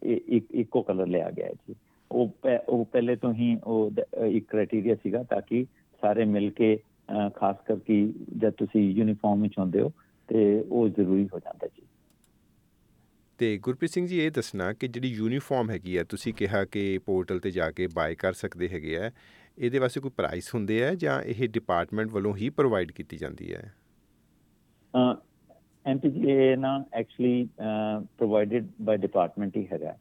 ਇੱਕ 0.04 0.52
ਇੱਕੋ 0.52 0.82
ਕਲਰ 0.82 1.08
ਲਿਆ 1.08 1.30
ਗਿਆ 1.32 1.50
ਜੀ। 1.50 1.76
ਉਹ 2.12 2.32
ਉਹ 2.70 2.86
ਪਹਿਲੇ 2.86 3.16
ਤੋਂ 3.16 3.34
ਹੀ 3.34 3.56
ਉਹ 3.64 3.92
ਇੱਕ 4.26 4.48
ਕ੍ਰਾਈਟੇਰੀਆ 4.48 4.96
ਸੀਗਾ 4.96 5.24
ਤਾਂ 5.24 5.42
ਕਿ 5.42 5.66
ਸਾਰੇ 6.02 6.26
ਮਿਲ 6.26 6.50
ਕੇ 6.52 6.78
ਖਾਸ 7.36 7.56
ਕਰਕੇ 7.68 8.06
ਜਦ 8.38 8.52
ਤੁਸੀਂ 8.52 8.82
ਯੂਨੀਫਾਰਮ 8.92 9.42
ਵਿੱਚ 9.42 9.58
ਹੁੰਦੇ 9.60 9.82
ਹੋ 9.82 9.92
ਤੇ 10.30 10.44
ਉਹ 10.62 10.88
ਜ਼ਰੂਰੀ 10.90 11.28
ਹੋ 11.34 11.40
ਜਾਂਦਾ 11.40 11.68
ਜੀ। 11.68 11.82
ਤੇ 13.40 13.58
ਗੁਰਪ੍ਰੀਤ 13.58 13.92
ਸਿੰਘ 13.92 14.08
ਜੀ 14.08 14.20
ਇਹ 14.20 14.32
ਦੱਸਣਾ 14.32 14.72
ਕਿ 14.74 14.88
ਜਿਹੜੀ 14.88 15.10
ਯੂਨੀਫਾਰਮ 15.10 15.70
ਹੈਗੀ 15.70 15.98
ਹੈ 15.98 16.04
ਤੁਸੀਂ 16.04 16.34
ਕਿਹਾ 16.34 16.64
ਕਿ 16.66 16.98
ਪੋਰਟਲ 16.98 17.40
ਤੇ 17.40 17.52
ਜਾ 17.52 17.70
ਕੇ 17.72 17.88
ਬਾਏ 17.88 18.16
ਕਰ 18.16 18.34
ਸਕਦੇ 18.34 18.68
ਹੈਗੇ 18.70 18.98
ਆ 18.98 19.12
ਇਹਦੇ 19.58 19.80
ਵਾਸਤੇ 19.80 20.00
ਕੋਈ 20.00 20.12
ਪ੍ਰਾਈਸ 20.18 20.54
ਹੁੰਦੇ 20.56 20.84
ਆ 20.84 20.94
ਜਾਂ 20.96 21.22
ਇਹ 21.22 21.48
ਡਿਪਾਰਟਮੈਂਟ 21.50 22.12
ਵੱਲੋਂ 22.12 22.36
ਹੀ 22.36 22.50
ਪ੍ਰੋਵਾਈਡ 22.50 22.92
ਕੀਤੀ 22.92 23.18
ਜਾਂਦੀ 23.18 23.54
ਹੈ? 23.54 23.72
ਐਮਪੀਜੀਏ 25.86 26.56
ਨਾ 26.56 26.84
ਐਕਚੁਅਲੀ 26.94 27.48
ਪ੍ਰੋਵਾਈਡਡ 28.18 28.68
ਬਾਈ 28.82 28.98
ਡਿਪਾਰਟਮੈਂਟ 28.98 29.58
ਹੀ 29.58 29.68
ਹੈਗਾ। 29.72 29.96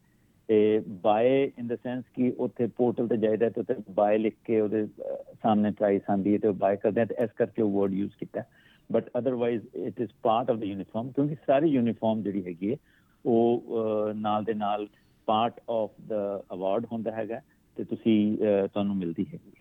ਤੇ 0.49 0.79
ਬਾਏ 1.03 1.45
ਇਨ 1.59 1.67
ਦਾ 1.67 1.77
ਸੈਂਸ 1.77 2.05
ਕਿ 2.15 2.33
ਉੱਥੇ 2.39 2.67
ਪੋਰਟਲ 2.67 3.09
ਤੇ 3.09 3.17
ਜਾਈਦਾ 3.17 3.49
ਤੇ 3.49 3.61
ਉੱਥੇ 3.61 3.75
ਬਾਏ 3.91 4.19
ਲਿਖ 4.19 4.35
ਕੇ 4.45 4.61
ਉਹਦੇ 4.61 4.83
ਅਹ, 4.83 5.35
ਸਾਹਮਣੇ 5.43 5.71
ਪ੍ਰਾਈਸ 5.71 6.03
ਆਂਦੀ 6.11 6.33
ਹੈ 6.33 6.39
ਤੇ 6.39 6.51
ਬਾਏ 6.51 6.77
ਕਰਦੇ 6.77 7.01
ਆ 7.01 7.05
ਤੇ 7.05 7.15
ਇਸ 7.25 7.31
ਕਰਕੇ 7.37 7.63
ਉਹ 7.63 7.71
ਵਰਡ 7.81 7.93
ਯੂਜ਼ 7.93 8.13
ਕੀਤਾ। 8.21 8.43
But 8.91 9.11
otherwise 9.19 9.63
it 9.77 10.01
is 10.01 10.11
part 10.23 10.51
of 10.51 10.57
the 10.57 10.65
uniform 10.65 11.11
ਕਿਉਂਕਿ 11.11 11.35
ਸਾਰੀ 11.47 11.69
ਯੂਨੀਫਾਰਮ 11.69 12.23
ਜਿਹੜੀ 12.23 12.45
ਹੈਗੀ 12.47 12.71
ਹੈ 12.71 12.77
ਉਹ 13.25 13.63
ਅਹ, 13.71 14.15
ਨਾਲ 14.15 14.45
ਦੇ 14.45 14.55
ਨਾਲ 14.55 14.87
ਪਾਰਟ 15.29 15.61
ਆਫ 15.71 15.91
ਦਾ 16.09 16.43
ਅਵਾਰਡ 16.53 16.87
ਹੁੰਦਾ 16.93 17.11
ਹੈਗਾ 17.13 17.41
ਤੇ 17.77 17.85
ਤੁਸੀਂ 17.85 18.39
ਅਹ, 18.39 18.67
ਤੁਹਾਨੂੰ 18.67 18.97
ਮਿਲਦੀ 18.97 19.27
ਹੈਗੀ 19.33 19.53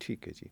ਠੀਕ 0.00 0.28
ਹੈ 0.28 0.32
ਜੀ। 0.32 0.48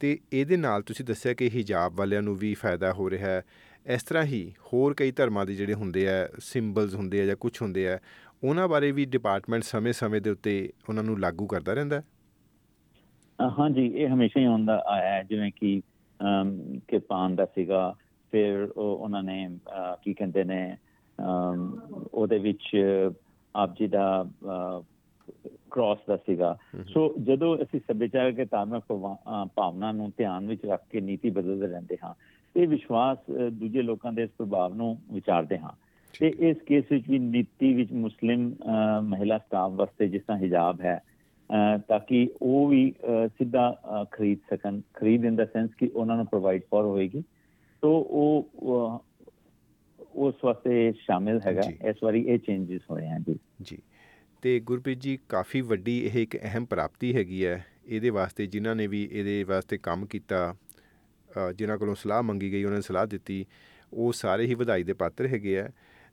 ਤੇ 0.00 0.18
ਇਹਦੇ 0.32 0.56
ਨਾਲ 0.56 0.82
ਤੁਸੀਂ 0.82 1.04
ਦੱਸਿਆ 1.04 1.32
ਕਿ 1.34 1.50
ਹਿਜਾਬ 1.54 1.92
ਵਾਲਿਆਂ 1.94 2.22
ਨੂੰ 2.22 2.36
ਵੀ 2.36 2.54
ਫਾਇਦਾ 2.54 2.92
ਹੋ 2.92 3.10
ਰਿਹਾ 3.10 3.28
ਹੈ। 3.28 3.42
ਇਸ 3.86 4.02
ਤਰ੍ਹਾਂ 4.02 4.24
ਹੀ 4.24 4.42
ਹੋਰ 4.72 4.94
ਕਈ 4.94 5.10
ਧਰਮਾਂ 5.10 5.44
ਦੇ 5.46 5.54
ਜਿਹੜੇ 5.54 5.74
ਹੁੰਦੇ 5.74 6.08
ਆ 6.08 6.28
ਸਿੰਬਲਸ 6.38 6.94
ਹੁੰਦੇ 6.94 7.20
ਆ 7.20 7.24
ਜਾਂ 7.26 7.36
ਕੁਝ 7.36 7.52
ਹੁੰਦੇ 7.62 7.88
ਆ 7.88 7.98
ਉਹਨਾਂ 8.44 8.68
ਬਾਰੇ 8.68 8.90
ਵੀ 8.92 9.04
ਡਿਪਾਰਟਮੈਂਟ 9.04 9.62
ਸਮੇਂ-ਸਮੇਂ 9.62 10.20
ਦੇ 10.20 10.30
ਉੱਤੇ 10.30 10.52
ਉਹਨਾਂ 10.88 11.02
ਨੂੰ 11.04 11.18
ਲਾਗੂ 11.20 11.46
ਕਰਦਾ 11.46 11.74
ਰਹਿੰਦਾ 11.74 11.96
ਹੈ? 11.96 12.02
ਅਹ 13.38 13.50
ਹਾਂਜੀ 13.58 13.86
ਇਹ 13.94 14.08
ਹਮੇਸ਼ਾ 14.08 14.40
ਹੀ 14.40 14.46
ਹੁੰਦਾ 14.46 14.82
ਆਇਆ 14.86 15.10
ਹੈ 15.14 15.22
ਜਿਵੇਂ 15.22 15.50
ਕਿ 15.56 15.80
ਅਮ, 16.20 16.78
ਕਿਰਪਾਨ 16.88 17.34
ਦਾ 17.36 17.44
ਸੀਗਾ 17.44 17.94
ਫਿਰ 18.32 18.62
ਉਹ 18.76 18.96
ਉਹਨਾਂ 18.96 19.22
ਨੇ 19.22 19.46
ਅਹ, 19.46 19.96
ਕੀ 20.02 20.14
ਕਹਿੰਦੇ 20.14 20.44
ਨੇ 20.44 20.76
ਅਮ, 21.18 21.80
ਉਹਦੇ 22.14 22.38
ਵਿੱਚ 22.38 22.70
ਆਪ 23.54 23.74
ਜੀ 23.78 23.86
ਦਾ 23.88 24.06
ਕ੍ਰਾਸ 25.70 25.98
ਦਾ 26.08 26.16
ਸੀਗਾ। 26.16 26.56
ਸੋ 26.88 27.14
ਜਦੋਂ 27.22 27.56
ਅਸੀਂ 27.56 27.80
ਸੱਭਿਆਚਾਰਕ 27.80 28.36
ਤੇ 28.36 28.44
ਧਾਰਮਿਕ 28.44 28.82
ਭਾਵਨਾ 29.56 29.92
ਨੂੰ 29.92 30.12
ਧਿਆਨ 30.16 30.48
ਵਿੱਚ 30.48 30.66
ਰੱਖ 30.66 30.82
ਕੇ 30.90 31.00
ਨੀਤੀ 31.00 31.30
ਬਦਲਦੇ 31.30 31.66
ਰਹਿੰਦੇ 31.66 31.96
ਹਾਂ 32.04 32.14
ਇਹ 32.56 32.68
ਵਿਸ਼ਵਾਸ 32.68 33.18
ਦੂਜੇ 33.52 33.82
ਲੋਕਾਂ 33.82 34.12
ਦੇ 34.12 34.22
ਇਸ 34.22 34.30
ਪ੍ਰਭਾਵ 34.38 34.74
ਨੂੰ 34.74 34.98
ਵਿਚਾਰਦੇ 35.12 35.58
ਹਾਂ। 35.58 35.70
ਤੇ 36.20 36.32
ਇਸ 36.38 36.56
ਕੇਸ 36.66 36.84
ਵਿੱਚ 36.90 37.08
ਵੀ 37.08 37.18
ਨੀਤੀ 37.18 37.74
ਵਿੱਚ 37.74 37.92
ਮੁਸਲਿਮ 37.92 38.54
ਮਹਿਲਾ 39.02 39.38
ਸਟਾਫ 39.38 39.72
ਵਾਸਤੇ 39.72 40.08
ਜਿਸ 40.08 40.22
ਤਰ੍ਹਾਂ 40.22 40.38
ਹਿਜਾਬ 40.38 40.80
ਹੈ 40.80 41.00
ਤਾਂ 41.88 42.00
ਕਿ 42.00 42.30
ਉਹ 42.42 42.68
ਵੀ 42.68 42.92
ਸਿੱਧਾ 43.26 43.82
ਖਰੀਦ 44.12 44.38
ਸਕਣ 44.50 44.80
ਖਰੀਦ 44.94 45.24
ਇਨ 45.24 45.36
ਦਾ 45.36 45.44
ਸੈਂਸ 45.44 45.70
ਕਿ 45.78 45.90
ਉਹਨਾਂ 45.94 46.16
ਨੂੰ 46.16 46.26
ਪ੍ਰੋਵਾਈਡ 46.26 46.62
ਫॉर 46.62 46.84
ਹੋਏਗੀ। 46.84 47.20
ਸੋ 47.80 47.92
ਉਹ 48.10 48.48
ਉਸ 50.14 50.34
ਵਾਸਤੇ 50.44 50.92
ਸ਼ਾਮਿਲ 50.92 51.40
ਹੈਗਾ। 51.46 51.62
ਇਸ 51.88 51.96
ਵਾਰੀ 52.02 52.20
ਇਹ 52.28 52.38
ਚੇਂਜਸ 52.38 52.80
ਹੋਏ 52.90 53.08
ਹਨ 53.08 53.22
ਜੀ। 53.28 53.38
ਜੀ। 53.62 53.78
ਤੇ 54.42 54.58
ਗੁਰਪ੍ਰੀਤ 54.60 54.98
ਜੀ 54.98 55.18
ਕਾਫੀ 55.28 55.60
ਵੱਡੀ 55.60 55.98
ਇਹ 56.06 56.18
ਇੱਕ 56.18 56.36
ਅਹਿਮ 56.36 56.64
ਪ੍ਰਾਪਤੀ 56.66 57.14
ਹੈਗੀ 57.14 57.44
ਹੈ 57.46 57.64
ਇਹਦੇ 57.86 58.10
ਵਾਸਤੇ 58.10 58.46
ਜਿਨ੍ਹਾਂ 58.46 58.74
ਨੇ 58.76 58.86
ਵੀ 58.86 59.02
ਇਹਦੇ 59.12 59.42
ਵਾਸਤੇ 59.44 59.78
ਕੰਮ 59.78 60.04
ਕੀਤਾ 60.06 60.54
ਅ, 61.30 61.52
ਜਿਨ੍ਹਾਂ 61.52 61.76
ਕੋਲੋਂ 61.78 61.94
ਸਲਾਹ 61.94 62.22
ਮੰਗੀ 62.22 62.50
ਗਈ 62.52 62.64
ਉਹਨਾਂ 62.64 62.78
ਨੇ 62.78 62.82
ਸਲਾਹ 62.82 63.06
ਦਿੱਤੀ 63.06 63.44
ਉਹ 63.92 64.12
ਸਾਰੇ 64.12 64.46
ਹੀ 64.46 64.54
ਵਧਾਈ 64.54 64.82
ਦੇ 64.82 64.92
ਪਾਤਰ 64.92 65.26
ਹੈਗੇ 65.26 65.58
ਆ। 65.60 65.68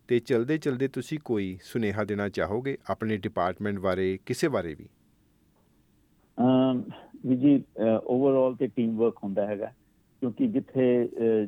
ਤੇ 0.09 0.19
ਚਲਦੇ 0.19 0.57
ਚਲਦੇ 0.57 0.87
ਤੁਸੀਂ 0.87 1.17
ਕੋਈ 1.19 1.57
ਸੁਨੇਹਾ 1.63 2.03
ਦੇਣਾ 2.03 2.27
ਚਾਹੋਗੇ 2.29 2.77
ਆਪਣੇ 2.89 3.17
ਡਿਪਾਰਟਮੈਂਟ 3.17 3.79
ਬਾਰੇ 3.79 4.17
ਕਿਸੇ 4.25 4.47
ਬਾਰੇ 4.47 4.73
ਵੀ? 4.73 4.87
ਅਮ 6.37 6.83
ਵੀ 7.25 7.35
ਜੀ 7.35 7.61
ਓਵਰਆਲ 8.05 8.55
ਤੇ 8.55 8.67
ਟੀਮ 8.67 8.95
ਵਰਕ 8.97 9.17
ਹੁੰਦਾ 9.23 9.45
ਹੈਗਾ 9.47 9.71
ਕਿਉਂਕਿ 10.21 10.47
ਜਿੱਥੇ 10.47 10.87
ਅਹ, 11.05 11.47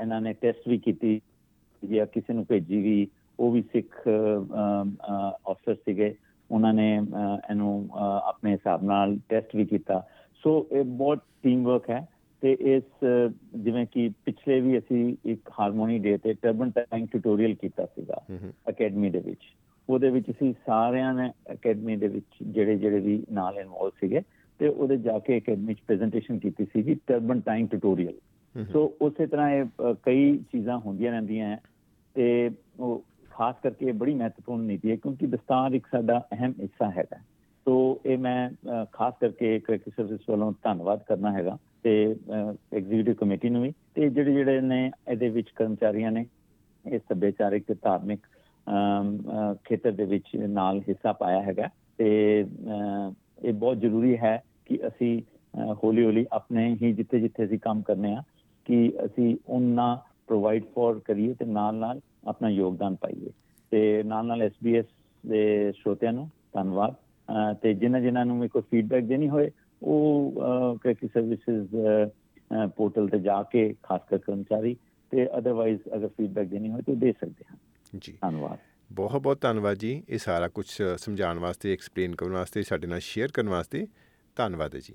ਇਹਨਾਂ 0.00 0.20
ਨੇ 0.20 0.32
ਟੈਸਟ 0.32 0.68
ਵੀ 0.68 0.78
ਕੀਤੀ 0.78 1.20
ਜਾਂ 1.82 2.06
ਕਿਸੇ 2.06 2.32
ਨੂੰ 2.32 2.44
ਭੇਜੀ 2.46 2.80
ਵੀ 2.82 3.06
ਉਹ 3.38 3.52
ਵੀ 3.52 3.62
ਸਿੱਖ 3.62 4.00
ਅਫਸਰ 5.50 5.74
ਸੀਗੇ। 5.74 6.14
ਉਹਨਾਂ 6.50 6.72
ਨੇ 6.74 6.94
ਇਹਨੂੰ 6.94 7.88
ਆਪਣੇ 7.96 8.52
ਹਿਸਾਬ 8.52 8.82
ਨਾਲ 8.84 9.16
ਟੈਸਟ 9.28 9.54
ਵੀ 9.56 9.64
ਕੀਤਾ। 9.64 10.02
ਸੋ 10.42 10.66
ਇਹ 10.72 10.84
ਬਹੁਤ 10.84 11.22
ਟੀਮ 11.42 11.64
ਵਰਕ 11.64 11.88
ਹੈ 11.90 12.06
ਤੇ 12.42 12.52
ਇਸ 12.52 13.04
ਜਿਵੇਂ 13.56 13.86
ਕਿ 13.86 14.08
ਪਿਛਲੇ 14.24 14.60
ਵੀ 14.60 14.78
ਅਸੀਂ 14.78 15.16
ਇੱਕ 15.24 15.50
ਹਾਰਮੋਨੀ 15.60 15.98
ਡੇ 15.98 16.16
ਤੇ 16.16 16.34
ਟਰਬਨ 16.34 16.70
ਟਾਈਮ 16.70 17.06
ਟਿਊਟੋਰੀਅਲ 17.06 17.54
ਕੀਤਾ 17.54 17.86
ਸੀਗਾ 17.86 18.20
ਅਕੈਡਮੀ 18.68 19.10
ਦੇ 19.10 19.18
ਵਿੱਚ। 19.18 19.40
ਉਹਦੇ 19.88 20.10
ਵਿੱਚ 20.10 20.30
ਅਸੀਂ 20.30 20.52
ਸਾਰਿਆਂ 20.66 21.12
ਨੇ 21.14 21.30
ਅਕੈਡਮੀ 21.52 21.96
ਦੇ 21.96 22.08
ਵਿੱਚ 22.08 22.26
ਜਿਹੜੇ 22.42 22.76
ਜਿਹੜੇ 22.76 23.00
ਵੀ 23.00 23.22
ਨਾਲ 23.32 23.58
ਇਨਵੋਲ 23.58 23.90
ਸੀਗੇ 24.00 24.20
ਤੇ 24.60 24.68
ਉਹਦੇ 24.68 24.96
ਜਾ 24.96 25.18
ਕੇ 25.18 25.38
ਅਕੈਡਮੀ 25.38 25.74
ਚ 25.74 25.78
ਪ੍ਰੈਜੈਂਟੇਸ਼ਨ 25.86 26.38
ਕੀਤੀ 26.38 26.64
ਸੀ 26.64 26.82
ਜੀ 26.82 26.94
ਟਰਬਨਟਾਈਨ 27.06 27.66
ਟਿਊਟੋਰੀਅਲ। 27.66 28.64
ਸੋ 28.72 28.84
ਉਸੇ 29.02 29.26
ਤਰ੍ਹਾਂ 29.26 29.50
ਇਹ 29.50 29.94
ਕਈ 30.02 30.36
ਚੀਜ਼ਾਂ 30.52 30.78
ਹੁੰਦੀਆਂ 30.78 31.12
ਰਹਿੰਦੀਆਂ 31.12 31.48
ਹੈ 31.48 31.60
ਤੇ 32.16 32.50
ਖਾਸ 33.34 33.54
ਕਰਕੇ 33.62 33.86
ਇਹ 33.86 33.92
ਬੜੀ 33.92 34.14
ਮਹੱਤਵਪੂਰਨ 34.14 34.60
ਨੀਤੀ 34.60 34.90
ਹੈ 34.90 34.96
ਕਿਉਂਕਿ 34.96 35.26
ਦਸਤਾਰ 35.26 35.72
ਇੱਕ 35.72 35.86
ਸਾਡਾ 35.86 36.18
ਅਹਿਮ 36.32 36.52
ਹਿੱਸਾ 36.60 36.90
ਹੈਗਾ। 36.90 37.18
ਸੋ 37.66 38.00
ਇਹ 38.06 38.18
ਮੈਂ 38.18 38.50
ਅ, 38.50 38.84
ਖਾਸ 38.92 39.14
ਕਰਕੇ 39.20 39.58
ਕ੍ਰਿਕਟ 39.58 39.88
ਸਰਵਿਸ 39.88 40.20
ਵੱਲੋਂ 40.30 40.52
ਧੰਨਵਾਦ 40.62 41.02
ਕਰਨਾ 41.02 41.32
ਹੈਗਾ 41.32 41.58
ਤੇ 41.82 42.16
ਐਗਜ਼ੀਕਿਊਟਿਵ 42.74 43.14
ਕਮੇਟੀ 43.14 43.48
ਨੂੰ 43.48 43.62
ਵੀ 43.62 43.72
ਤੇ 43.94 44.08
ਜਿਹੜੇ 44.08 44.32
ਜਿਹੜੇ 44.32 44.60
ਨੇ 44.60 44.90
ਇਹਦੇ 45.08 45.28
ਵਿੱਚ 45.28 45.50
ਕਰਮਚਾਰੀਆਂ 45.50 46.12
ਨੇ 46.12 46.26
ਇਹ 46.84 46.98
ਸੱਭਿਆਚਾਰਿਕ 46.98 47.64
ਤੇ 47.66 47.74
ਧਾਰਮਿਕ 47.74 48.20
ਅਮ, 48.66 49.18
ਅਹ, 49.18 49.54
ਖੇਤਰ 49.64 49.92
ਦੇ 49.92 50.04
ਵਿੱਚ 50.04 50.36
ਨਾਲ 50.36 50.80
ਹਿੱਸਾ 50.88 51.12
ਪਾਇਆ 51.12 51.42
ਹੈਗਾ 51.42 51.68
ਤੇ 51.98 52.44
ਅਹ, 52.44 53.12
ਇਹ 53.44 53.52
ਬਹੁਤ 53.52 53.78
ਜ਼ਰੂਰੀ 53.78 54.16
ਹੈ 54.16 54.42
ਕਿ 54.66 54.78
ਅਸੀਂ 54.86 55.22
ਹੌਲੀ 55.84 56.04
ਹੌਲੀ 56.04 56.26
ਆਪਣੇ 56.32 56.76
ਹੀ 56.82 56.92
ਜਿੱਥੇ 56.92 57.20
ਜਿੱਥੇ 57.20 57.44
ਅਸੀਂ 57.44 57.58
ਕੰਮ 57.58 57.82
ਕਰਨੇ 57.82 58.14
ਆ 58.14 58.22
ਕਿ 58.64 58.92
ਅਸੀਂ 59.04 59.36
ਉਹਨਾਂ 59.48 59.96
ਪ੍ਰੋਵਾਈਡ 60.26 60.64
ਫॉर 60.64 61.00
ਕਰੀਏ 61.00 61.34
ਤੇ 61.34 61.44
ਨਾਲ 61.44 61.74
ਨਾਲ 61.74 62.00
ਆਪਣਾ 62.26 62.48
ਯੋਗਦਾਨ 62.48 62.94
ਪਾਈਏ। 62.94 63.30
ਤੇ 63.70 64.02
ਨਾਲ 64.02 64.26
ਨਾਲ 64.26 64.42
SBS 64.42 64.84
ਦੇ 65.26 65.72
ਸਰੋਤਿਆਂ 65.72 66.12
ਨੂੰ 66.12 66.30
ਧੰਨਵਾਦ। 66.52 66.94
ਤੇ 67.62 67.74
ਜਿਨ੍ਹਾਂ 67.74 68.00
ਜਿਨ੍ਹਾਂ 68.00 68.26
ਨੂੰ 68.26 68.48
ਕੋਈ 68.48 68.62
ਫੀਡਬੈਕ 68.62 69.04
ਦੇਣੀ 69.04 69.28
ਹੋਏ 69.28 69.50
ਉਹ 69.82 70.34
ਕ੍ਰਿਕਟ 70.82 71.06
ਸਰਵਿਸਿਜ਼ 71.06 71.76
ਪੋਰਟਲ 72.76 73.08
ਤੇ 73.08 73.18
ਜਾ 73.18 73.42
ਕੇ 73.42 73.74
ਖਾਸ 73.82 74.00
ਕਰ 74.10 74.18
ਕਰਮਚਾਰੀ 74.18 74.76
ਤੇ 75.10 75.38
ਅਦਰਵਾਈਜ਼ 75.38 75.80
ਅਗਰ 75.94 76.08
ਫੀਡਬੈਕ 76.08 76.48
ਦੇਣੀ 76.48 76.70
ਹੋਏ 76.70 76.82
ਤਾਂ 76.82 76.94
ਦੇ 76.94 77.12
ਸਕਦੇ 77.12 77.44
ਹਨ 77.52 77.56
ਜੀ। 77.98 78.12
ਧੰਨਵਾਦ। 78.12 78.58
ਬਹੁਤ 78.92 79.22
ਬਹੁਤ 79.22 79.40
ਧੰਨਵਾਦ 79.40 79.76
ਜੀ। 79.76 80.04
ਇਹ 80.08 80.18
ਸਾਰਾ 80.18 80.48
ਕੁਝ 80.48 80.66
ਸਮਝਾਉਣ 80.96 81.38
ਵਾਸਤੇ 81.38 81.72
ਐਕਸਪਲੇਨ 81.72 82.14
ਕਰਨ 82.14 82.32
ਵਾਸਤੇ 82.32 82.62
ਸਾਡੇ 82.62 82.86
ਨਾਲ 82.86 83.00
ਸ਼ੇਅਰ 83.00 83.28
ਕਰਨ 83.34 83.48
ਵਾਸਤੇ 83.48 83.86
ਧੰਨਵਾਦ 84.36 84.74
ਹੈ 84.74 84.80
ਜੀ। 84.80 84.94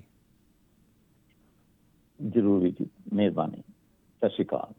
ਜ਼ਰੂਰ 2.30 2.70
ਜੀ। 2.70 2.86
ਮਿਹਰਬਾਨੀ। 3.14 3.62
ਸਤਿ 3.62 4.30
ਸ਼੍ਰੀ 4.30 4.46
ਅਕਾਲ। 4.46 4.79